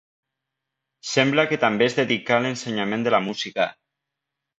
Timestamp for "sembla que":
1.09-1.59